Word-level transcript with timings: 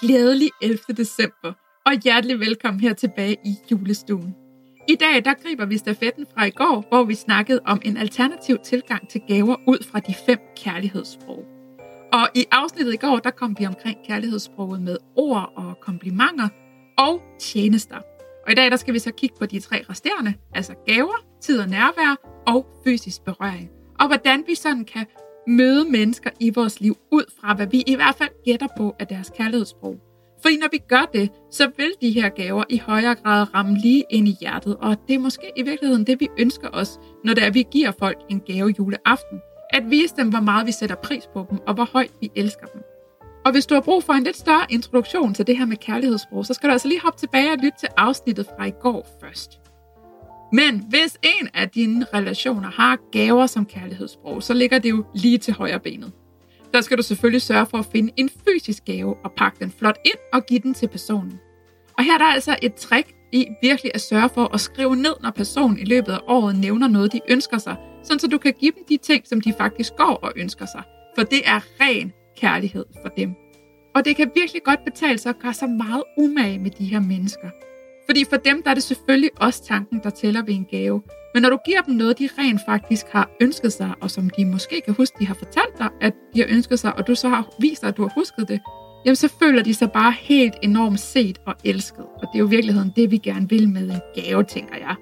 Glædelig 0.00 0.50
11. 0.60 0.78
december, 0.96 1.52
og 1.86 1.92
hjertelig 2.04 2.40
velkommen 2.40 2.80
her 2.80 2.92
tilbage 2.92 3.36
i 3.44 3.54
julestuen. 3.70 4.34
I 4.88 4.94
dag 4.94 5.24
der 5.24 5.34
griber 5.34 5.66
vi 5.66 5.78
stafetten 5.78 6.26
fra 6.34 6.44
i 6.44 6.50
går, 6.50 6.84
hvor 6.88 7.04
vi 7.04 7.14
snakkede 7.14 7.60
om 7.64 7.80
en 7.84 7.96
alternativ 7.96 8.58
tilgang 8.64 9.08
til 9.08 9.20
gaver 9.28 9.56
ud 9.66 9.84
fra 9.90 10.00
de 10.00 10.14
fem 10.26 10.38
kærlighedssprog. 10.56 11.44
Og 12.12 12.28
i 12.34 12.44
afsnittet 12.52 12.94
i 12.94 12.96
går, 12.96 13.18
der 13.18 13.30
kom 13.30 13.56
vi 13.58 13.66
omkring 13.66 13.98
kærlighedssproget 14.06 14.82
med 14.82 14.96
ord 15.16 15.52
og 15.56 15.80
komplimenter 15.80 16.48
og 16.98 17.22
tjenester. 17.40 17.98
Og 18.46 18.52
i 18.52 18.54
dag, 18.54 18.70
der 18.70 18.76
skal 18.76 18.94
vi 18.94 18.98
så 18.98 19.12
kigge 19.12 19.36
på 19.38 19.46
de 19.46 19.60
tre 19.60 19.84
resterende, 19.90 20.34
altså 20.54 20.74
gaver, 20.86 21.24
tid 21.42 21.60
og 21.60 21.68
nærvær 21.68 22.16
og 22.46 22.66
fysisk 22.84 23.24
berøring. 23.24 23.70
Og 24.00 24.06
hvordan 24.06 24.44
vi 24.46 24.54
sådan 24.54 24.84
kan 24.84 25.06
møde 25.46 25.90
mennesker 25.90 26.30
i 26.40 26.50
vores 26.50 26.80
liv 26.80 26.96
ud 27.12 27.24
fra, 27.40 27.54
hvad 27.54 27.66
vi 27.66 27.82
i 27.86 27.94
hvert 27.94 28.14
fald 28.14 28.44
gætter 28.44 28.68
på 28.76 28.94
af 28.98 29.06
deres 29.06 29.32
kærlighedssprog. 29.36 30.05
Fordi 30.42 30.56
når 30.56 30.68
vi 30.72 30.78
gør 30.78 31.10
det, 31.12 31.30
så 31.50 31.70
vil 31.76 31.92
de 32.00 32.10
her 32.10 32.28
gaver 32.28 32.64
i 32.68 32.78
højere 32.78 33.14
grad 33.14 33.54
ramme 33.54 33.78
lige 33.78 34.04
ind 34.10 34.28
i 34.28 34.36
hjertet, 34.40 34.76
og 34.76 34.96
det 35.08 35.14
er 35.14 35.18
måske 35.18 35.52
i 35.56 35.62
virkeligheden 35.62 36.06
det, 36.06 36.20
vi 36.20 36.28
ønsker 36.38 36.68
os, 36.72 36.98
når 37.24 37.34
det 37.34 37.42
er, 37.42 37.46
at 37.46 37.54
vi 37.54 37.66
giver 37.70 37.92
folk 37.98 38.18
en 38.30 38.40
gave 38.40 38.74
juleaften. 38.78 39.40
At 39.70 39.90
vise 39.90 40.14
dem, 40.16 40.28
hvor 40.28 40.40
meget 40.40 40.66
vi 40.66 40.72
sætter 40.72 40.96
pris 40.96 41.26
på 41.32 41.46
dem, 41.50 41.58
og 41.66 41.74
hvor 41.74 41.88
højt 41.92 42.12
vi 42.20 42.30
elsker 42.36 42.66
dem. 42.66 42.82
Og 43.44 43.52
hvis 43.52 43.66
du 43.66 43.74
har 43.74 43.80
brug 43.80 44.04
for 44.04 44.12
en 44.12 44.24
lidt 44.24 44.36
større 44.36 44.66
introduktion 44.70 45.34
til 45.34 45.46
det 45.46 45.58
her 45.58 45.66
med 45.66 45.76
kærlighedssprog, 45.76 46.46
så 46.46 46.54
skal 46.54 46.68
du 46.68 46.72
altså 46.72 46.88
lige 46.88 47.00
hoppe 47.00 47.18
tilbage 47.18 47.52
og 47.52 47.58
lytte 47.58 47.78
til 47.78 47.88
afsnittet 47.96 48.46
fra 48.46 48.64
i 48.64 48.72
går 48.82 49.06
først. 49.20 49.60
Men 50.52 50.84
hvis 50.88 51.18
en 51.22 51.48
af 51.54 51.68
dine 51.68 52.06
relationer 52.14 52.70
har 52.70 52.98
gaver 53.12 53.46
som 53.46 53.66
kærlighedssprog, 53.66 54.42
så 54.42 54.54
ligger 54.54 54.78
det 54.78 54.90
jo 54.90 55.04
lige 55.14 55.38
til 55.38 55.54
højre 55.54 55.80
benet. 55.80 56.12
Der 56.72 56.80
skal 56.80 56.98
du 56.98 57.02
selvfølgelig 57.02 57.42
sørge 57.42 57.66
for 57.66 57.78
at 57.78 57.86
finde 57.92 58.12
en 58.16 58.30
fysisk 58.48 58.84
gave 58.84 59.16
og 59.24 59.32
pakke 59.36 59.58
den 59.60 59.70
flot 59.78 59.98
ind 60.04 60.18
og 60.32 60.46
give 60.46 60.60
den 60.60 60.74
til 60.74 60.88
personen. 60.88 61.40
Og 61.98 62.04
her 62.04 62.14
er 62.14 62.18
der 62.18 62.24
altså 62.24 62.56
et 62.62 62.74
trick 62.74 63.14
i 63.32 63.46
virkelig 63.62 63.92
at 63.94 64.00
sørge 64.00 64.28
for 64.28 64.54
at 64.54 64.60
skrive 64.60 64.96
ned, 64.96 65.14
når 65.22 65.30
personen 65.30 65.78
i 65.78 65.84
løbet 65.84 66.12
af 66.12 66.18
året 66.28 66.58
nævner 66.58 66.88
noget, 66.88 67.12
de 67.12 67.20
ønsker 67.28 67.58
sig, 67.58 67.76
sådan 68.02 68.18
så 68.18 68.26
du 68.26 68.38
kan 68.38 68.54
give 68.60 68.72
dem 68.72 68.84
de 68.88 68.96
ting, 68.96 69.26
som 69.26 69.40
de 69.40 69.52
faktisk 69.58 69.92
går 69.96 70.18
og 70.22 70.32
ønsker 70.36 70.66
sig. 70.66 70.82
For 71.16 71.22
det 71.22 71.40
er 71.44 71.60
ren 71.80 72.12
kærlighed 72.36 72.84
for 73.02 73.08
dem. 73.08 73.34
Og 73.94 74.04
det 74.04 74.16
kan 74.16 74.30
virkelig 74.34 74.62
godt 74.62 74.84
betale 74.84 75.18
sig 75.18 75.30
at 75.30 75.38
gøre 75.38 75.54
sig 75.54 75.68
meget 75.68 76.02
umage 76.18 76.58
med 76.58 76.70
de 76.70 76.84
her 76.84 77.00
mennesker. 77.00 77.50
Fordi 78.06 78.24
for 78.30 78.36
dem 78.36 78.62
der 78.62 78.70
er 78.70 78.74
det 78.74 78.82
selvfølgelig 78.82 79.30
også 79.36 79.64
tanken, 79.64 80.00
der 80.02 80.10
tæller 80.10 80.42
ved 80.42 80.54
en 80.54 80.64
gave. 80.70 81.02
Men 81.34 81.42
når 81.42 81.50
du 81.50 81.58
giver 81.66 81.82
dem 81.82 81.94
noget, 81.94 82.18
de 82.18 82.28
rent 82.38 82.60
faktisk 82.66 83.06
har 83.10 83.30
ønsket 83.40 83.72
sig, 83.72 83.94
og 84.00 84.10
som 84.10 84.30
de 84.30 84.44
måske 84.44 84.82
kan 84.84 84.94
huske, 84.94 85.16
de 85.20 85.26
har 85.26 85.34
fortalt 85.34 85.78
dig, 85.78 85.88
at 86.00 86.12
de 86.34 86.40
har 86.40 86.46
ønsket 86.50 86.78
sig, 86.78 86.96
og 86.96 87.06
du 87.06 87.14
så 87.14 87.28
har 87.28 87.54
vist 87.60 87.84
at 87.84 87.96
du 87.96 88.02
har 88.02 88.12
husket 88.14 88.48
det, 88.48 88.60
jamen 89.04 89.16
så 89.16 89.28
føler 89.38 89.62
de 89.62 89.74
sig 89.74 89.92
bare 89.92 90.12
helt 90.12 90.54
enormt 90.62 91.00
set 91.00 91.38
og 91.46 91.54
elsket. 91.64 92.04
Og 92.04 92.20
det 92.20 92.34
er 92.34 92.38
jo 92.38 92.46
i 92.46 92.50
virkeligheden 92.50 92.92
det, 92.96 93.10
vi 93.10 93.18
gerne 93.18 93.48
vil 93.48 93.68
med 93.68 93.90
en 93.90 94.00
gave, 94.22 94.44
tænker 94.44 94.76
jeg. 94.76 94.94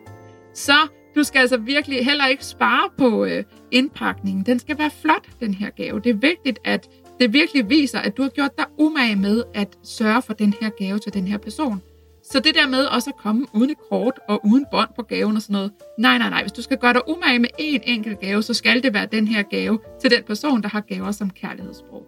Så 0.55 0.77
du 1.15 1.23
skal 1.23 1.39
altså 1.41 1.57
virkelig 1.57 2.05
heller 2.05 2.27
ikke 2.27 2.45
spare 2.45 2.89
på 2.99 3.25
øh, 3.25 3.45
indpakningen. 3.71 4.47
Den 4.47 4.59
skal 4.59 4.79
være 4.79 4.91
flot, 5.03 5.27
den 5.41 5.55
her 5.55 5.71
gave. 5.71 6.01
Det 6.01 6.11
er 6.11 6.15
vigtigt, 6.15 6.59
at 6.65 6.89
det 7.21 7.33
virkelig 7.33 7.71
viser, 7.71 7.99
at 7.99 8.17
du 8.17 8.23
har 8.23 8.29
gjort 8.29 8.59
dig 8.59 8.67
umage 8.79 9.17
med 9.17 9.43
at 9.55 9.69
sørge 9.83 10.23
for 10.23 10.33
den 10.33 10.55
her 10.61 10.71
gave 10.71 10.99
til 10.99 11.15
den 11.15 11.27
her 11.27 11.39
person. 11.39 11.83
Så 12.31 12.41
det 12.41 12.55
der 12.55 12.69
med 12.69 12.85
også 12.85 13.11
at 13.11 13.17
komme 13.17 13.47
uden 13.53 13.71
et 13.71 13.79
kort 13.91 14.21
og 14.29 14.41
uden 14.47 14.67
bånd 14.71 14.89
på 14.97 15.03
gaven 15.03 15.37
og 15.37 15.43
sådan 15.43 15.53
noget. 15.55 15.73
Nej, 15.99 16.19
nej, 16.19 16.31
nej. 16.31 16.43
Hvis 16.43 16.53
du 16.53 16.63
skal 16.63 16.79
gøre 16.79 16.93
dig 16.93 17.09
umage 17.09 17.39
med 17.39 17.49
én 17.61 17.81
enkelt 17.83 18.21
gave, 18.21 18.43
så 18.43 18.55
skal 18.55 18.83
det 18.83 18.95
være 18.95 19.07
den 19.07 19.29
her 19.29 19.43
gave 19.43 19.79
til 20.01 20.11
den 20.11 20.23
person, 20.25 20.63
der 20.63 20.69
har 20.69 20.81
gaver 20.81 21.13
som 21.13 21.31
kærlighedssprog. 21.31 22.07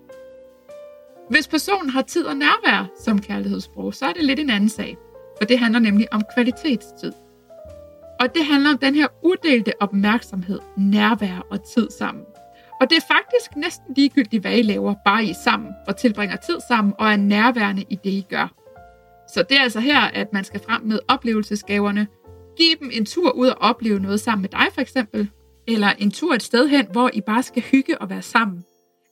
Hvis 1.31 1.49
personen 1.49 1.91
har 1.91 2.03
tid 2.03 2.25
og 2.25 2.37
nærvær 2.37 2.91
som 3.01 3.21
kærlighedssprog, 3.21 3.95
så 3.95 4.07
er 4.07 4.13
det 4.13 4.25
lidt 4.25 4.41
en 4.41 4.51
anden 4.51 4.69
sag. 4.69 4.97
For 5.39 5.45
det 5.45 5.59
handler 5.59 5.81
nemlig 5.81 6.13
om 6.13 6.23
kvalitetstid. 6.35 7.13
Og 8.21 8.35
det 8.35 8.45
handler 8.45 8.71
om 8.71 8.79
den 8.79 8.95
her 8.95 9.07
uddelte 9.23 9.73
opmærksomhed, 9.81 10.59
nærvær 10.77 11.47
og 11.51 11.59
tid 11.75 11.89
sammen. 11.99 12.25
Og 12.81 12.91
det 12.91 12.97
er 12.97 13.15
faktisk 13.15 13.57
næsten 13.57 13.95
ligegyldigt, 13.97 14.43
hvad 14.43 14.59
I 14.59 14.63
laver, 14.63 14.95
bare 15.05 15.25
I 15.25 15.35
sammen 15.45 15.71
og 15.87 15.97
tilbringer 15.97 16.37
tid 16.37 16.57
sammen 16.69 16.95
og 16.99 17.13
er 17.13 17.17
nærværende 17.17 17.85
i 17.91 17.95
det, 18.05 18.11
I 18.11 18.27
gør. 18.31 18.66
Så 19.35 19.45
det 19.49 19.57
er 19.57 19.63
altså 19.63 19.81
her, 19.81 20.01
at 20.01 20.33
man 20.33 20.45
skal 20.45 20.61
frem 20.61 20.83
med 20.83 20.99
oplevelsesgaverne. 21.09 22.07
Giv 22.57 22.77
dem 22.81 22.91
en 22.93 23.07
tur 23.07 23.31
ud 23.31 23.49
og 23.49 23.57
opleve 23.61 24.01
noget 24.01 24.21
sammen 24.21 24.43
med 24.43 24.49
dig 24.49 24.67
for 24.75 24.81
eksempel. 24.81 25.31
Eller 25.69 25.89
en 25.99 26.11
tur 26.11 26.35
et 26.35 26.43
sted 26.43 26.69
hen, 26.69 26.87
hvor 26.93 27.11
I 27.13 27.21
bare 27.21 27.43
skal 27.43 27.63
hygge 27.63 27.99
og 27.99 28.11
være 28.11 28.23
sammen. 28.23 28.65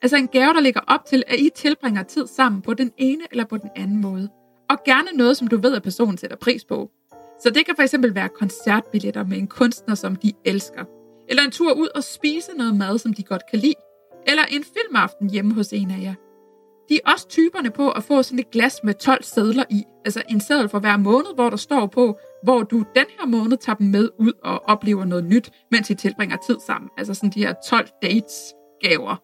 Altså 0.02 0.16
en 0.16 0.28
gave, 0.28 0.52
der 0.52 0.60
ligger 0.60 0.80
op 0.86 1.04
til, 1.06 1.22
at 1.26 1.38
I 1.38 1.50
tilbringer 1.54 2.02
tid 2.02 2.26
sammen 2.26 2.62
på 2.62 2.74
den 2.74 2.92
ene 2.98 3.24
eller 3.30 3.44
på 3.44 3.56
den 3.56 3.70
anden 3.76 4.00
måde. 4.00 4.28
Og 4.70 4.78
gerne 4.84 5.08
noget, 5.14 5.36
som 5.36 5.48
du 5.48 5.56
ved, 5.56 5.74
at 5.74 5.82
personen 5.82 6.18
sætter 6.18 6.36
pris 6.36 6.64
på. 6.64 6.90
Så 7.42 7.50
det 7.50 7.66
kan 7.66 7.76
for 7.76 7.82
eksempel 7.82 8.14
være 8.14 8.28
koncertbilletter 8.28 9.24
med 9.24 9.38
en 9.38 9.46
kunstner, 9.46 9.94
som 9.94 10.16
de 10.16 10.32
elsker. 10.44 10.84
Eller 11.28 11.42
en 11.42 11.50
tur 11.50 11.72
ud 11.72 11.88
og 11.94 12.04
spise 12.04 12.50
noget 12.56 12.76
mad, 12.76 12.98
som 12.98 13.14
de 13.14 13.22
godt 13.22 13.42
kan 13.50 13.58
lide. 13.58 13.74
Eller 14.26 14.42
en 14.50 14.64
filmaften 14.64 15.30
hjemme 15.30 15.54
hos 15.54 15.72
en 15.72 15.90
af 15.90 16.02
jer. 16.02 16.14
De 16.88 17.00
er 17.04 17.10
også 17.12 17.28
typerne 17.28 17.70
på 17.70 17.90
at 17.90 18.04
få 18.04 18.22
sådan 18.22 18.38
et 18.38 18.50
glas 18.50 18.80
med 18.84 18.94
12 18.94 19.22
sædler 19.22 19.64
i. 19.70 19.84
Altså 20.04 20.22
en 20.30 20.40
sædel 20.40 20.68
for 20.68 20.78
hver 20.78 20.96
måned, 20.96 21.34
hvor 21.34 21.50
der 21.50 21.56
står 21.56 21.86
på, 21.86 22.18
hvor 22.42 22.62
du 22.62 22.76
den 22.76 23.06
her 23.18 23.26
måned 23.26 23.56
tager 23.56 23.76
dem 23.76 23.86
med 23.86 24.08
ud 24.18 24.32
og 24.42 24.62
oplever 24.64 25.04
noget 25.04 25.24
nyt, 25.24 25.50
mens 25.70 25.90
I 25.90 25.94
tilbringer 25.94 26.36
tid 26.46 26.56
sammen. 26.66 26.90
Altså 26.98 27.14
sådan 27.14 27.30
de 27.30 27.46
her 27.46 27.54
12 27.68 27.88
dates 28.02 28.54
gaver. 28.80 29.16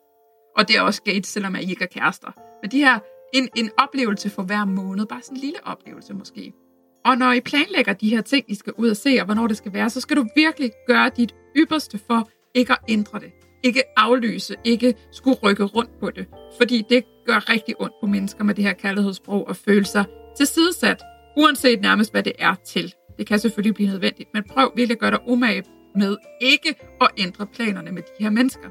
Og 0.57 0.69
det 0.69 0.77
er 0.77 0.83
også 0.83 1.03
gates, 1.03 1.27
selvom 1.27 1.55
I 1.55 1.71
ikke 1.71 1.85
er 1.85 2.01
kærester. 2.01 2.33
Men 2.63 2.71
de 2.71 2.79
her, 2.79 2.99
en, 3.35 3.49
en 3.57 3.71
oplevelse 3.79 4.31
for 4.31 4.43
hver 4.43 4.65
måned. 4.65 5.07
Bare 5.07 5.23
sådan 5.23 5.37
en 5.37 5.41
lille 5.41 5.59
oplevelse 5.65 6.15
måske. 6.15 6.53
Og 7.05 7.19
når 7.19 7.33
I 7.33 7.41
planlægger 7.41 7.93
de 7.93 8.09
her 8.09 8.21
ting, 8.21 8.45
I 8.49 8.55
skal 8.55 8.73
ud 8.79 8.91
og 8.91 8.97
se, 8.97 9.17
og 9.21 9.25
hvornår 9.25 9.47
det 9.47 9.57
skal 9.57 9.73
være, 9.73 9.91
så 9.91 10.01
skal 10.01 10.17
du 10.17 10.27
virkelig 10.37 10.71
gøre 10.87 11.11
dit 11.17 11.35
ypperste 11.57 11.99
for 12.07 12.29
ikke 12.55 12.73
at 12.73 12.79
ændre 12.89 13.21
det. 13.21 13.33
Ikke 13.63 13.83
aflyse, 13.97 14.55
ikke 14.65 14.95
skulle 15.13 15.37
rykke 15.43 15.65
rundt 15.65 15.91
på 16.01 16.11
det. 16.11 16.27
Fordi 16.59 16.85
det 16.91 17.05
gør 17.27 17.51
rigtig 17.53 17.75
ondt 17.81 17.95
på 18.01 18.07
mennesker 18.07 18.45
med 18.45 18.55
det 18.55 18.65
her 18.65 18.73
kærlighedssprog 18.73 19.49
og 19.49 19.57
føle 19.57 19.85
sig 19.85 20.05
tilsidesat, 20.37 21.03
uanset 21.37 21.81
nærmest 21.81 22.13
hvad 22.13 22.23
det 22.23 22.33
er 22.39 22.55
til. 22.67 22.95
Det 23.19 23.27
kan 23.27 23.39
selvfølgelig 23.39 23.75
blive 23.75 23.89
nødvendigt, 23.89 24.29
men 24.35 24.43
prøv 24.51 24.73
virkelig 24.77 24.95
at 24.95 24.99
gøre 24.99 25.11
dig 25.11 25.21
umage 25.27 25.65
med 25.97 26.17
ikke 26.41 26.75
at 27.01 27.09
ændre 27.19 27.47
planerne 27.47 27.93
med 27.93 28.03
de 28.03 28.23
her 28.23 28.31
mennesker. 28.31 28.69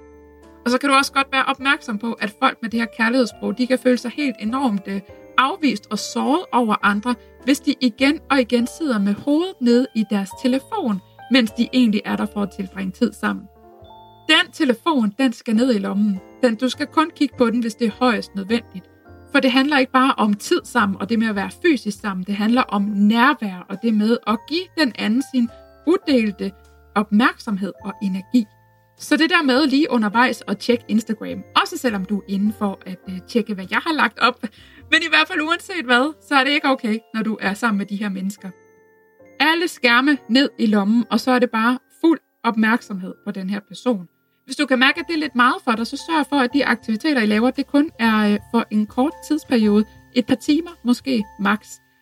Og 0.66 0.72
så 0.72 0.78
kan 0.78 0.90
du 0.90 0.96
også 0.96 1.14
godt 1.14 1.28
være 1.32 1.46
opmærksom 1.46 2.00
på, 2.00 2.14
at 2.14 2.36
folk 2.40 2.58
med 2.62 2.70
det 2.70 2.80
her 2.80 2.88
kærlighedssprog, 2.98 3.58
de 3.58 3.68
kan 3.68 3.80
føle 3.80 3.98
sig 3.98 4.12
helt 4.12 4.36
enormt 4.40 4.88
øh, 4.88 5.02
afvist 5.38 5.88
og 5.92 6.00
såret 6.00 6.46
over 6.52 6.76
andre, 6.86 7.16
hvis 7.44 7.60
de 7.60 7.76
igen 7.82 8.20
og 8.32 8.40
igen 8.40 8.68
sidder 8.78 9.00
med 9.00 9.14
hovedet 9.14 9.56
nede 9.62 9.88
i 9.96 10.04
deres 10.10 10.30
telefon, 10.42 11.02
mens 11.32 11.52
de 11.52 11.68
egentlig 11.74 12.02
er 12.06 12.16
der 12.16 12.26
for 12.34 12.42
at 12.42 12.50
tilbringe 12.52 12.92
tid 12.92 13.14
sammen. 13.14 13.46
Den 14.30 14.52
telefon, 14.52 15.14
den 15.20 15.34
skal 15.34 15.56
ned 15.56 15.76
i 15.76 15.78
lommen. 15.78 16.20
Den, 16.44 16.56
du 16.56 16.70
skal 16.70 16.88
kun 16.88 17.12
kigge 17.16 17.38
på 17.38 17.50
den, 17.50 17.60
hvis 17.60 17.76
det 17.76 17.88
er 17.88 17.92
højst 17.92 18.36
nødvendigt. 18.36 18.86
For 19.32 19.40
det 19.40 19.52
handler 19.52 19.78
ikke 19.78 19.92
bare 19.92 20.14
om 20.18 20.34
tid 20.34 20.62
sammen 20.64 21.02
og 21.02 21.10
det 21.10 21.20
med 21.20 21.28
at 21.28 21.36
være 21.36 21.52
fysisk 21.62 22.00
sammen. 22.00 22.26
Det 22.26 22.36
handler 22.36 22.62
om 22.62 22.82
nærvær 22.82 23.66
og 23.70 23.78
det 23.82 23.94
med 23.94 24.18
at 24.28 24.40
give 24.50 24.66
den 24.78 24.94
anden 25.00 25.24
sin 25.34 25.50
udelte 25.88 26.52
opmærksomhed 26.96 27.74
og 27.84 27.94
energi. 28.02 28.46
Så 28.98 29.18
det 29.18 29.30
der 29.30 29.44
med 29.44 29.68
lige 29.68 29.92
undervejs 29.92 30.44
at 30.48 30.58
tjekke 30.58 30.86
Instagram, 30.88 31.44
også 31.62 31.78
selvom 31.78 32.06
du 32.06 32.18
er 32.18 32.24
inde 32.28 32.54
for 32.60 32.80
at 32.86 33.00
øh, 33.10 33.20
tjekke, 33.28 33.54
hvad 33.54 33.66
jeg 33.72 33.80
har 33.80 33.94
lagt 33.94 34.20
op, 34.20 34.46
men 34.92 35.02
i 35.02 35.10
hvert 35.10 35.28
fald 35.28 35.42
uanset 35.42 35.86
hvad, 35.86 36.14
så 36.28 36.36
er 36.36 36.44
det 36.44 36.52
ikke 36.52 36.68
okay, 36.68 36.98
når 37.14 37.24
du 37.24 37.38
er 37.42 37.54
sammen 37.54 37.78
med 37.78 37.86
de 37.86 37.96
her 37.96 38.10
mennesker. 38.10 38.50
Alle 39.40 39.68
skærme 39.68 40.18
ned 40.30 40.50
i 40.60 40.66
lommen, 40.66 41.06
og 41.12 41.20
så 41.20 41.32
er 41.32 41.40
det 41.40 41.52
bare 41.52 41.80
fuld 42.02 42.20
opmærksomhed 42.44 43.14
på 43.26 43.32
den 43.32 43.50
her 43.50 43.60
person. 43.68 44.08
Hvis 44.50 44.56
du 44.56 44.66
kan 44.66 44.80
mærke, 44.80 45.00
at 45.00 45.06
det 45.08 45.14
er 45.14 45.20
lidt 45.20 45.36
meget 45.36 45.56
for 45.64 45.72
dig, 45.72 45.88
så 45.88 45.98
sørg 45.98 46.26
for, 46.30 46.36
at 46.36 46.54
de 46.54 46.66
aktiviteter, 46.66 47.22
I 47.22 47.26
laver, 47.26 47.52
det 47.52 47.68
kun 47.68 47.92
er 48.00 48.34
øh, 48.34 48.40
for 48.52 48.66
en 48.72 48.86
kort 48.86 49.14
tidsperiode. 49.28 49.86
Et 50.16 50.26
par 50.26 50.36
timer, 50.36 50.72
måske 50.84 51.24
max. 51.40 51.60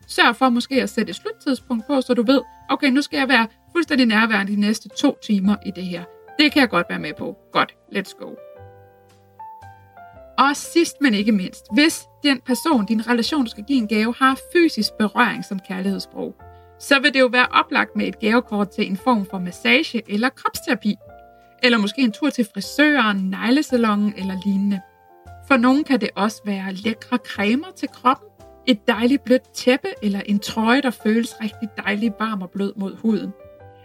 Sørg 0.07 0.35
for 0.35 0.49
måske 0.49 0.83
at 0.83 0.89
sætte 0.89 1.09
et 1.09 1.15
sluttidspunkt 1.15 1.87
på, 1.87 2.01
så 2.01 2.13
du 2.13 2.23
ved, 2.23 2.41
okay, 2.69 2.89
nu 2.89 3.01
skal 3.01 3.17
jeg 3.17 3.29
være 3.29 3.47
fuldstændig 3.71 4.07
nærværende 4.07 4.51
de 4.51 4.59
næste 4.59 4.89
to 4.89 5.17
timer 5.23 5.55
i 5.65 5.71
det 5.75 5.83
her. 5.83 6.03
Det 6.39 6.51
kan 6.51 6.59
jeg 6.59 6.69
godt 6.69 6.85
være 6.89 6.99
med 6.99 7.13
på. 7.17 7.37
Godt, 7.51 7.75
let's 7.95 8.19
go. 8.19 8.29
Og 10.37 10.55
sidst 10.55 10.95
men 11.01 11.13
ikke 11.13 11.31
mindst, 11.31 11.65
hvis 11.73 12.03
den 12.23 12.41
person, 12.45 12.85
din 12.85 13.07
relation, 13.07 13.43
du 13.43 13.49
skal 13.49 13.63
give 13.63 13.77
en 13.77 13.87
gave, 13.87 14.13
har 14.19 14.39
fysisk 14.53 14.93
berøring 14.99 15.45
som 15.45 15.59
kærlighedssprog, 15.59 16.35
så 16.79 16.99
vil 16.99 17.13
det 17.13 17.19
jo 17.19 17.29
være 17.31 17.47
oplagt 17.51 17.95
med 17.95 18.07
et 18.07 18.19
gavekort 18.19 18.69
til 18.69 18.89
en 18.89 18.97
form 18.97 19.25
for 19.25 19.39
massage 19.39 20.01
eller 20.07 20.29
kropsterapi. 20.29 20.95
Eller 21.63 21.77
måske 21.77 22.01
en 22.01 22.11
tur 22.11 22.29
til 22.29 22.47
frisøren, 22.53 23.17
neglesalongen 23.29 24.13
eller 24.17 24.35
lignende. 24.45 24.81
For 25.47 25.57
nogen 25.57 25.83
kan 25.83 26.01
det 26.01 26.09
også 26.15 26.41
være 26.45 26.73
lækre 26.73 27.17
cremer 27.17 27.71
til 27.75 27.89
kroppen, 27.89 28.27
et 28.67 28.87
dejligt 28.87 29.23
blødt 29.23 29.53
tæppe 29.53 29.87
eller 30.03 30.21
en 30.25 30.39
trøje, 30.39 30.81
der 30.81 30.89
føles 30.89 31.35
rigtig 31.41 31.69
dejlig 31.77 32.13
varm 32.19 32.41
og 32.41 32.49
blød 32.49 32.73
mod 32.75 32.97
huden. 32.97 33.33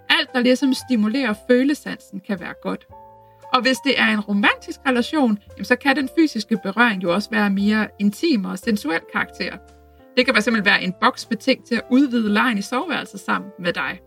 Alt, 0.08 0.32
der 0.34 0.40
ligesom 0.40 0.74
stimulerer 0.74 1.34
følesansen, 1.48 2.20
kan 2.20 2.40
være 2.40 2.54
godt. 2.62 2.86
Og 3.54 3.62
hvis 3.62 3.78
det 3.78 4.00
er 4.00 4.06
en 4.06 4.20
romantisk 4.20 4.80
relation, 4.86 5.38
så 5.62 5.76
kan 5.76 5.96
den 5.96 6.08
fysiske 6.18 6.58
berøring 6.62 7.02
jo 7.02 7.14
også 7.14 7.30
være 7.30 7.50
mere 7.50 7.88
intim 7.98 8.44
og 8.44 8.58
sensuel 8.58 9.00
karakter. 9.12 9.56
Det 10.16 10.26
kan 10.26 10.34
fx 10.34 10.48
være 10.64 10.82
en 10.82 10.94
boks 11.00 11.26
betinget 11.26 11.66
til 11.66 11.74
at 11.74 11.82
udvide 11.90 12.32
lejen 12.32 12.58
i 12.58 12.62
soveværelset 12.62 13.20
sammen 13.20 13.50
med 13.58 13.72
dig. 13.72 14.00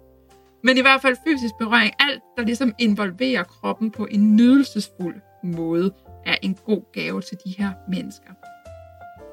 Men 0.65 0.77
i 0.77 0.81
hvert 0.81 1.01
fald 1.01 1.15
fysisk 1.27 1.55
berøring, 1.59 1.93
alt 1.99 2.21
der 2.37 2.43
ligesom 2.43 2.73
involverer 2.79 3.43
kroppen 3.43 3.91
på 3.91 4.07
en 4.11 4.35
nydelsesfuld 4.35 5.15
måde, 5.43 5.91
er 6.25 6.35
en 6.41 6.57
god 6.65 6.91
gave 6.93 7.21
til 7.21 7.37
de 7.45 7.55
her 7.57 7.71
mennesker. 7.89 8.31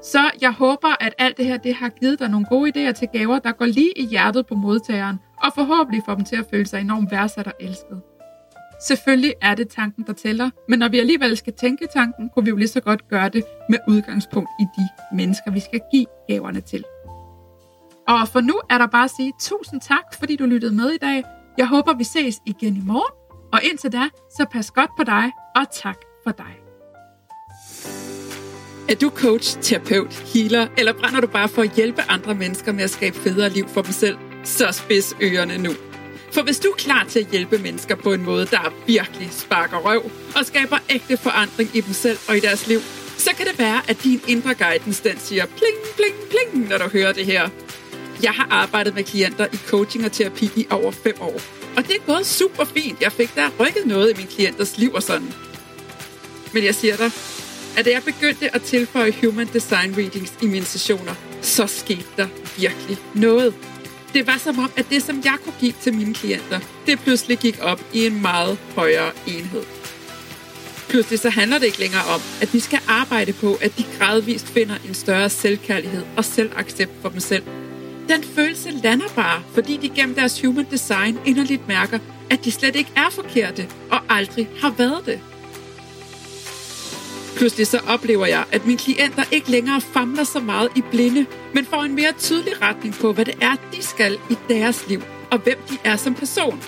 Så 0.03 0.31
jeg 0.41 0.53
håber, 0.53 1.05
at 1.05 1.15
alt 1.19 1.37
det 1.37 1.47
her 1.47 1.57
det 1.57 1.75
har 1.75 1.89
givet 1.89 2.19
dig 2.19 2.29
nogle 2.29 2.47
gode 2.47 2.73
idéer 2.89 2.93
til 2.93 3.09
gaver, 3.09 3.39
der 3.39 3.53
går 3.53 3.65
lige 3.65 3.99
i 3.99 4.07
hjertet 4.07 4.47
på 4.47 4.55
modtageren, 4.55 5.17
og 5.45 5.53
forhåbentlig 5.55 6.03
får 6.07 6.15
dem 6.15 6.25
til 6.25 6.37
at 6.37 6.47
føle 6.51 6.67
sig 6.67 6.81
enormt 6.81 7.11
værdsat 7.11 7.47
og 7.47 7.55
elsket. 7.61 8.03
Selvfølgelig 8.89 9.35
er 9.43 9.55
det 9.55 9.69
tanken, 9.69 10.05
der 10.07 10.13
tæller, 10.13 10.51
men 10.69 10.79
når 10.79 10.89
vi 10.89 10.99
alligevel 10.99 11.37
skal 11.37 11.53
tænke 11.53 11.87
tanken, 11.95 12.29
kunne 12.29 12.45
vi 12.45 12.51
jo 12.51 12.57
lige 12.57 12.69
så 12.69 12.81
godt 12.81 13.09
gøre 13.09 13.29
det 13.29 13.45
med 13.69 13.79
udgangspunkt 13.89 14.51
i 14.61 14.65
de 14.79 15.17
mennesker, 15.17 15.51
vi 15.51 15.61
skal 15.61 15.81
give 15.93 16.07
gaverne 16.29 16.61
til. 16.61 16.85
Og 18.13 18.29
for 18.29 18.41
nu 18.41 18.61
er 18.71 18.79
der 18.79 18.87
bare 18.87 19.05
at 19.05 19.11
sige 19.17 19.33
tusind 19.41 19.81
tak, 19.81 20.05
fordi 20.19 20.37
du 20.37 20.47
lyttede 20.47 20.75
med 20.75 20.91
i 20.91 20.99
dag. 20.99 21.23
Jeg 21.59 21.67
håber, 21.67 21.95
vi 21.95 22.05
ses 22.05 22.41
igen 22.47 22.77
i 22.77 22.81
morgen. 22.85 23.13
Og 23.53 23.63
indtil 23.63 23.93
da, 23.93 24.09
så 24.37 24.47
pas 24.53 24.71
godt 24.71 24.91
på 24.99 25.05
dig, 25.05 25.31
og 25.57 25.67
tak 25.83 25.97
for 26.25 26.31
dig. 26.31 26.55
Er 28.89 28.95
du 28.95 29.11
coach, 29.11 29.59
terapeut, 29.61 30.15
healer, 30.35 30.67
eller 30.79 30.93
brænder 30.93 31.21
du 31.21 31.27
bare 31.27 31.49
for 31.49 31.63
at 31.63 31.71
hjælpe 31.71 32.03
andre 32.09 32.35
mennesker 32.35 32.73
med 32.73 32.85
at 32.85 32.91
skabe 32.91 33.17
federe 33.17 33.49
liv 33.49 33.69
for 33.69 33.83
dem 33.83 33.93
selv? 33.93 34.17
Så 34.45 34.73
spids 34.73 35.17
ørerne 35.23 35.59
nu. 35.59 35.71
For 36.33 36.43
hvis 36.43 36.59
du 36.59 36.69
er 36.69 36.77
klar 36.77 37.05
til 37.09 37.21
at 37.21 37.27
hjælpe 37.27 37.59
mennesker 37.59 37.95
på 37.95 38.13
en 38.13 38.25
måde, 38.25 38.47
der 38.47 38.73
virkelig 38.87 39.29
sparker 39.31 39.77
røv 39.77 40.03
og 40.37 40.45
skaber 40.45 40.79
ægte 40.91 41.17
forandring 41.17 41.71
i 41.77 41.81
dem 41.81 41.93
selv 41.93 42.19
og 42.29 42.37
i 42.37 42.41
deres 42.41 42.67
liv, 42.67 42.79
så 43.19 43.31
kan 43.37 43.47
det 43.47 43.59
være, 43.59 43.81
at 43.89 44.03
din 44.05 44.21
indre 44.29 44.55
guidance 44.55 45.05
den 45.05 45.19
siger 45.19 45.47
pling, 45.47 45.77
pling, 45.97 46.15
pling, 46.31 46.69
når 46.69 46.79
du 46.79 46.89
hører 46.93 47.13
det 47.13 47.27
her. 47.27 47.49
Jeg 48.23 48.33
har 48.33 48.47
arbejdet 48.51 48.95
med 48.95 49.05
klienter 49.05 49.47
i 49.53 49.57
coaching 49.57 50.05
og 50.05 50.13
terapi 50.13 50.51
i 50.57 50.67
over 50.71 50.91
fem 50.91 51.15
år. 51.21 51.41
Og 51.77 51.83
det 51.83 51.97
er 51.97 52.07
gået 52.07 52.27
super 52.27 52.65
fint. 52.65 53.01
Jeg 53.01 53.13
fik 53.13 53.35
der 53.35 53.51
rykket 53.61 53.87
noget 53.87 54.11
i 54.11 54.17
min 54.17 54.27
klienters 54.27 54.79
liv 54.79 54.93
og 54.95 55.03
sådan. 55.03 55.33
Men 56.53 56.65
jeg 56.65 56.75
siger 56.75 56.97
dig, 56.97 57.11
at 57.77 57.85
da 57.85 57.91
jeg 57.91 58.03
begyndte 58.05 58.55
at 58.55 58.63
tilføje 58.63 59.15
Human 59.25 59.49
Design 59.53 59.95
Readings 59.97 60.33
i 60.43 60.47
mine 60.47 60.65
sessioner, 60.65 61.15
så 61.41 61.67
skete 61.67 62.05
der 62.17 62.29
virkelig 62.57 62.99
noget. 63.15 63.55
Det 64.15 64.27
var 64.27 64.39
som 64.39 64.59
om, 64.59 64.71
at 64.77 64.87
det, 64.91 65.03
som 65.03 65.21
jeg 65.25 65.37
kunne 65.45 65.55
give 65.61 65.75
til 65.83 65.95
mine 65.95 66.15
klienter, 66.15 66.61
det 66.87 67.01
pludselig 67.01 67.39
gik 67.39 67.59
op 67.63 67.81
i 67.93 68.07
en 68.07 68.23
meget 68.23 68.59
højere 68.75 69.13
enhed. 69.27 69.63
Pludselig 70.89 71.19
så 71.19 71.31
handler 71.31 71.59
det 71.59 71.67
ikke 71.67 71.81
længere 71.81 72.05
om, 72.15 72.21
at 72.43 72.53
de 72.53 72.61
skal 72.61 72.79
arbejde 72.89 73.33
på, 73.33 73.59
at 73.61 73.79
de 73.79 73.85
gradvist 73.99 74.47
finder 74.47 74.75
en 74.89 74.95
større 74.95 75.31
selvkærlighed 75.31 76.05
og 76.17 76.25
selvaccept 76.25 76.93
for 77.03 77.09
dem 77.09 77.21
selv. 77.21 77.43
Den 78.13 78.25
følelse 78.25 78.71
lander 78.71 79.09
bare, 79.17 79.43
fordi 79.55 79.77
de 79.77 79.89
gennem 79.89 80.15
deres 80.15 80.43
human 80.43 80.67
design 80.71 81.19
inderligt 81.27 81.69
mærker, 81.69 81.99
at 82.31 82.45
de 82.45 82.51
slet 82.51 82.77
ikke 82.77 82.91
er 82.97 83.11
forkerte 83.11 83.69
og 83.91 84.01
aldrig 84.09 84.49
har 84.61 84.71
været 84.71 85.07
det. 85.07 85.21
Pludselig 87.37 87.67
så 87.67 87.79
oplever 87.89 88.27
jeg, 88.27 88.45
at 88.53 88.67
mine 88.67 88.79
klienter 88.79 89.23
ikke 89.31 89.51
længere 89.51 89.81
famler 89.81 90.25
så 90.25 90.41
meget 90.41 90.69
i 90.77 90.83
blinde, 90.91 91.27
men 91.55 91.65
får 91.65 91.83
en 91.83 91.95
mere 91.95 92.13
tydelig 92.19 92.63
retning 92.63 92.95
på, 92.95 93.13
hvad 93.13 93.25
det 93.25 93.35
er, 93.41 93.57
de 93.73 93.83
skal 93.83 94.19
i 94.31 94.37
deres 94.49 94.89
liv, 94.89 95.03
og 95.31 95.39
hvem 95.39 95.59
de 95.71 95.77
er 95.85 95.97
som 95.97 96.15
person. 96.15 96.63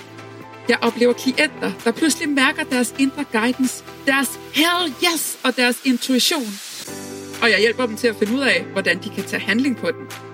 Jeg 0.69 0.77
oplever 0.81 1.13
klienter, 1.13 1.71
der 1.83 1.91
pludselig 1.91 2.29
mærker 2.29 2.63
deres 2.63 2.95
indre 2.99 3.23
guidance, 3.31 3.83
deres 4.05 4.39
hell 4.53 4.93
yes 5.03 5.37
og 5.43 5.57
deres 5.57 5.81
intuition. 5.83 6.59
Og 7.41 7.51
jeg 7.51 7.59
hjælper 7.59 7.85
dem 7.85 7.97
til 7.97 8.07
at 8.07 8.15
finde 8.15 8.33
ud 8.33 8.41
af, 8.41 8.65
hvordan 8.71 9.03
de 9.03 9.09
kan 9.09 9.23
tage 9.23 9.41
handling 9.41 9.77
på 9.77 9.91
den. 9.91 10.24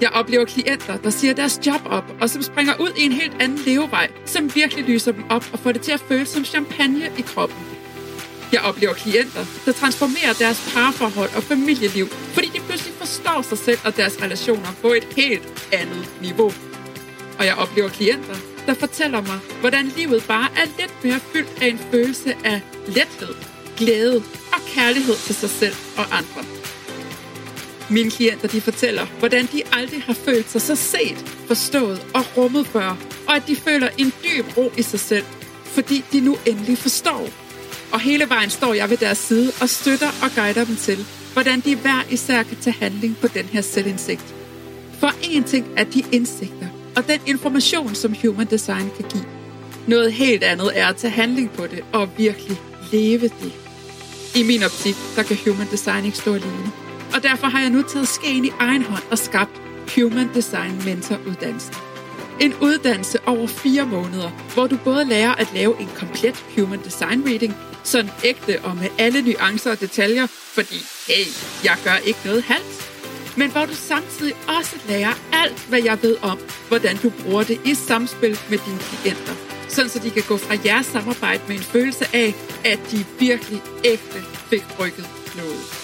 Jeg 0.00 0.10
oplever 0.10 0.44
klienter, 0.44 0.96
der 0.96 1.10
siger 1.10 1.34
deres 1.34 1.60
job 1.66 1.80
op, 1.86 2.04
og 2.20 2.30
som 2.30 2.42
springer 2.42 2.74
ud 2.80 2.90
i 2.96 3.02
en 3.04 3.12
helt 3.12 3.36
anden 3.40 3.58
levevej, 3.66 4.10
som 4.26 4.54
virkelig 4.54 4.84
lyser 4.84 5.12
dem 5.12 5.24
op 5.30 5.44
og 5.52 5.58
får 5.58 5.72
det 5.72 5.82
til 5.82 5.92
at 5.92 6.00
føles 6.00 6.28
som 6.28 6.44
champagne 6.44 7.10
i 7.18 7.20
kroppen. 7.20 7.58
Jeg 8.52 8.60
oplever 8.60 8.94
klienter, 8.94 9.44
der 9.64 9.72
transformerer 9.72 10.32
deres 10.38 10.70
parforhold 10.74 11.30
og 11.36 11.42
familieliv, 11.42 12.06
fordi 12.08 12.48
de 12.54 12.60
pludselig 12.60 12.94
forstår 12.94 13.42
sig 13.42 13.58
selv 13.58 13.78
og 13.84 13.96
deres 13.96 14.22
relationer 14.22 14.72
på 14.82 14.88
et 14.88 15.04
helt 15.16 15.68
andet 15.72 16.08
niveau. 16.22 16.52
Og 17.38 17.46
jeg 17.46 17.54
oplever 17.54 17.88
klienter, 17.88 18.36
der 18.66 18.74
fortæller 18.74 19.20
mig, 19.20 19.38
hvordan 19.60 19.86
livet 19.96 20.24
bare 20.28 20.48
er 20.56 20.66
lidt 20.78 21.04
mere 21.04 21.20
fyldt 21.32 21.62
af 21.62 21.66
en 21.66 21.78
følelse 21.78 22.36
af 22.44 22.60
lethed, 22.86 23.34
glæde 23.76 24.16
og 24.52 24.60
kærlighed 24.66 25.14
til 25.14 25.34
sig 25.34 25.50
selv 25.50 25.74
og 25.96 26.04
andre. 26.04 26.59
Mine 27.90 28.10
klienter 28.10 28.48
de 28.48 28.60
fortæller, 28.60 29.06
hvordan 29.18 29.48
de 29.52 29.62
aldrig 29.72 30.02
har 30.02 30.14
følt 30.14 30.50
sig 30.50 30.60
så 30.60 30.76
set, 30.76 31.18
forstået 31.46 32.06
og 32.14 32.24
rummet 32.36 32.66
før, 32.66 32.96
og 33.28 33.36
at 33.36 33.42
de 33.46 33.56
føler 33.56 33.88
en 33.98 34.12
dyb 34.24 34.56
ro 34.56 34.72
i 34.78 34.82
sig 34.82 35.00
selv, 35.00 35.24
fordi 35.64 36.04
de 36.12 36.20
nu 36.20 36.36
endelig 36.46 36.78
forstår, 36.78 37.28
og 37.92 38.00
hele 38.00 38.28
vejen 38.28 38.50
står 38.50 38.74
jeg 38.74 38.90
ved 38.90 38.96
deres 38.96 39.18
side 39.18 39.52
og 39.60 39.68
støtter 39.68 40.08
og 40.22 40.30
guider 40.36 40.64
dem 40.64 40.76
til, 40.76 41.06
hvordan 41.32 41.60
de 41.60 41.76
hver 41.76 42.02
især 42.10 42.42
kan 42.42 42.56
tage 42.60 42.76
handling 42.80 43.16
på 43.20 43.26
den 43.26 43.44
her 43.44 43.60
selvindsigt. 43.60 44.34
For 45.00 45.12
en 45.22 45.44
ting 45.44 45.66
er 45.76 45.84
de 45.84 46.04
indsigter 46.12 46.66
og 46.96 47.08
den 47.08 47.20
information, 47.26 47.94
som 47.94 48.14
Human 48.22 48.46
Design 48.46 48.90
kan 48.96 49.04
give. 49.12 49.24
Noget 49.86 50.12
helt 50.12 50.42
andet 50.42 50.70
er 50.74 50.86
at 50.86 50.96
tage 50.96 51.10
handling 51.10 51.50
på 51.50 51.66
det 51.66 51.84
og 51.92 52.08
virkelig 52.16 52.60
leve 52.92 53.30
det. 53.42 53.52
I 54.34 54.42
min 54.42 54.62
optik, 54.62 54.96
der 55.16 55.22
kan 55.22 55.36
Human 55.46 55.66
Design 55.70 56.04
ikke 56.04 56.16
stå 56.16 56.34
alene. 56.34 56.89
Og 57.14 57.22
derfor 57.22 57.46
har 57.46 57.60
jeg 57.60 57.70
nu 57.70 57.82
taget 57.82 58.08
skeen 58.08 58.44
i 58.44 58.52
egen 58.58 58.82
hånd 58.82 59.02
og 59.10 59.18
skabt 59.18 59.60
Human 59.96 60.30
Design 60.34 60.82
Mentor-uddannelsen. 60.84 61.74
En 62.40 62.54
uddannelse 62.62 63.18
over 63.26 63.46
fire 63.46 63.86
måneder, 63.86 64.30
hvor 64.54 64.66
du 64.66 64.76
både 64.76 65.04
lærer 65.04 65.34
at 65.34 65.48
lave 65.54 65.80
en 65.80 65.88
komplet 65.96 66.44
Human 66.56 66.80
Design 66.84 67.22
Reading– 67.26 67.54
sådan 67.84 68.10
ægte 68.24 68.60
og 68.62 68.76
med 68.76 68.88
alle 68.98 69.22
nuancer 69.22 69.70
og 69.70 69.80
detaljer, 69.80 70.26
fordi 70.26 70.84
hey, 71.08 71.26
jeg 71.64 71.76
gør 71.84 71.96
ikke 72.06 72.18
noget 72.24 72.42
halvt. 72.42 72.90
Men 73.36 73.50
hvor 73.50 73.66
du 73.66 73.74
samtidig 73.74 74.34
også 74.58 74.76
lærer 74.88 75.14
alt, 75.32 75.66
hvad 75.68 75.82
jeg 75.82 76.02
ved 76.02 76.16
om, 76.22 76.38
hvordan 76.68 76.96
du 76.96 77.10
bruger 77.10 77.42
det 77.42 77.60
i 77.64 77.74
samspil 77.74 78.38
med 78.50 78.58
dine 78.66 78.78
klienter. 78.78 79.32
Sådan 79.68 79.90
så 79.90 79.98
de 79.98 80.10
kan 80.10 80.22
gå 80.28 80.36
fra 80.36 80.56
jeres 80.64 80.86
samarbejde 80.86 81.42
med 81.48 81.56
en 81.56 81.62
følelse 81.62 82.04
af, 82.12 82.34
at 82.64 82.78
de 82.90 83.04
virkelig 83.18 83.62
ægte 83.84 84.20
fik 84.50 84.64
rykket 84.80 85.08
noget. 85.36 85.79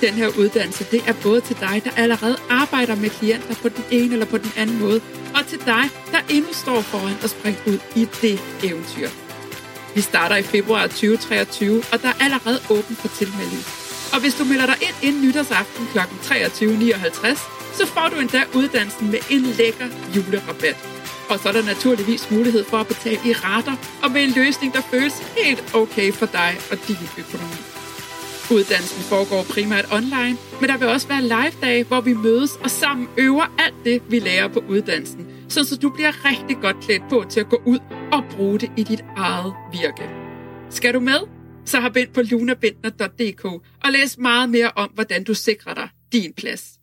Den 0.00 0.14
her 0.14 0.28
uddannelse, 0.38 0.84
det 0.90 1.02
er 1.06 1.14
både 1.22 1.40
til 1.40 1.56
dig, 1.60 1.82
der 1.84 1.90
allerede 1.96 2.36
arbejder 2.50 2.94
med 2.94 3.10
klienter 3.10 3.54
på 3.54 3.68
den 3.68 3.84
ene 3.90 4.12
eller 4.12 4.26
på 4.26 4.38
den 4.38 4.52
anden 4.56 4.78
måde, 4.80 5.00
og 5.34 5.46
til 5.46 5.58
dig, 5.58 5.84
der 6.12 6.20
endnu 6.28 6.52
står 6.52 6.80
foran 6.80 7.16
at 7.22 7.30
springe 7.30 7.58
ud 7.66 7.78
i 7.96 8.08
det 8.22 8.40
eventyr. 8.64 9.08
Vi 9.94 10.00
starter 10.00 10.36
i 10.36 10.42
februar 10.42 10.86
2023, 10.86 11.82
og 11.92 12.02
der 12.02 12.08
er 12.08 12.24
allerede 12.24 12.58
åben 12.70 12.96
for 12.96 13.08
tilmelding. 13.08 13.64
Og 14.12 14.20
hvis 14.20 14.34
du 14.34 14.44
melder 14.44 14.66
dig 14.66 14.76
ind 14.82 14.96
inden 15.02 15.22
nytårsaften 15.28 15.86
kl. 15.92 15.98
23.59, 15.98 17.76
så 17.78 17.86
får 17.86 18.08
du 18.08 18.16
endda 18.20 18.42
uddannelsen 18.54 19.10
med 19.10 19.18
en 19.30 19.42
lækker 19.42 19.88
julerabat. 20.16 20.76
Og 21.28 21.38
så 21.38 21.48
er 21.48 21.52
der 21.52 21.64
naturligvis 21.64 22.30
mulighed 22.30 22.64
for 22.64 22.76
at 22.76 22.86
betale 22.86 23.20
i 23.24 23.32
rater 23.32 23.76
og 24.02 24.10
med 24.10 24.22
en 24.22 24.30
løsning, 24.30 24.74
der 24.74 24.80
føles 24.90 25.14
helt 25.36 25.74
okay 25.74 26.12
for 26.12 26.26
dig 26.26 26.56
og 26.70 26.78
din 26.88 27.08
økonomi. 27.18 27.77
Uddannelsen 28.50 29.02
foregår 29.02 29.42
primært 29.42 29.86
online, 29.92 30.36
men 30.60 30.70
der 30.70 30.76
vil 30.78 30.88
også 30.88 31.08
være 31.08 31.22
live-dage, 31.22 31.84
hvor 31.84 32.00
vi 32.00 32.14
mødes 32.14 32.56
og 32.56 32.70
sammen 32.70 33.08
øver 33.16 33.54
alt 33.58 33.74
det, 33.84 34.02
vi 34.10 34.18
lærer 34.18 34.48
på 34.48 34.64
uddannelsen, 34.68 35.26
så 35.48 35.78
du 35.82 35.90
bliver 35.90 36.24
rigtig 36.24 36.56
godt 36.56 36.76
klædt 36.80 37.02
på 37.10 37.24
til 37.30 37.40
at 37.40 37.48
gå 37.48 37.62
ud 37.66 37.78
og 38.12 38.24
bruge 38.30 38.58
det 38.58 38.70
i 38.76 38.82
dit 38.82 39.04
eget 39.16 39.52
virke. 39.72 40.10
Skal 40.70 40.94
du 40.94 41.00
med? 41.00 41.18
Så 41.64 41.80
har 41.80 41.88
bind 41.88 42.08
på 42.08 42.22
lunabindner.dk 42.22 43.44
og 43.84 43.90
læs 43.90 44.18
meget 44.18 44.50
mere 44.50 44.70
om, 44.76 44.90
hvordan 44.94 45.24
du 45.24 45.34
sikrer 45.34 45.74
dig 45.74 45.88
din 46.12 46.32
plads. 46.32 46.77